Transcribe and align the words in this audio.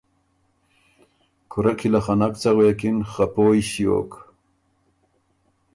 کُورۀ 1.51 1.73
کی 1.79 1.87
له 1.93 1.99
خه 2.05 2.13
نک 2.19 2.33
څه 2.41 2.49
غوېکِن 2.55 2.97
خه 3.11 3.25
پویٛ 3.33 3.65
ݭیوک 3.71 4.11